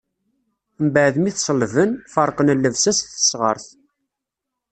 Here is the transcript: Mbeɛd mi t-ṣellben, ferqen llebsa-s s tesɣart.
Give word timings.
Mbeɛd 0.85 1.15
mi 1.19 1.31
t-ṣellben, 1.31 1.91
ferqen 2.13 2.53
llebsa-s 2.59 2.99
s 3.03 3.07
tesɣart. 3.09 3.67